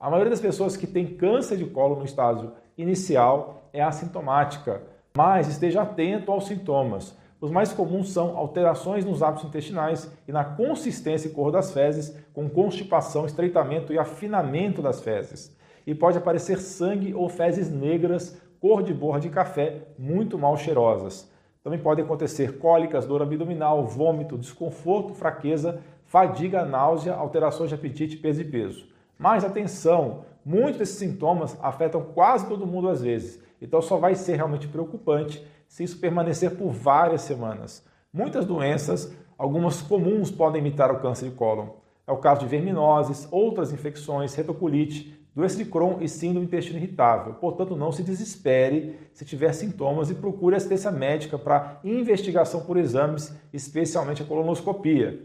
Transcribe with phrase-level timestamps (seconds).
[0.00, 4.80] A maioria das pessoas que tem câncer de colo no estágio inicial é assintomática,
[5.16, 7.18] mas esteja atento aos sintomas.
[7.40, 12.16] Os mais comuns são alterações nos hábitos intestinais e na consistência e cor das fezes,
[12.32, 15.56] com constipação, estreitamento e afinamento das fezes.
[15.84, 21.28] E pode aparecer sangue ou fezes negras, cor de borra de café, muito mal cheirosas.
[21.64, 28.42] Também podem acontecer cólicas, dor abdominal, vômito, desconforto, fraqueza, fadiga, náusea, alterações de apetite, peso
[28.42, 28.97] e peso.
[29.18, 34.36] Mas atenção, muitos desses sintomas afetam quase todo mundo às vezes, então só vai ser
[34.36, 37.84] realmente preocupante se isso permanecer por várias semanas.
[38.12, 41.70] Muitas doenças, algumas comuns, podem imitar o câncer de cólon.
[42.06, 46.78] É o caso de verminoses, outras infecções, retocolite, doença de Crohn e síndrome do intestino
[46.78, 47.34] irritável.
[47.34, 53.34] Portanto, não se desespere se tiver sintomas e procure assistência médica para investigação por exames,
[53.52, 55.22] especialmente a colonoscopia.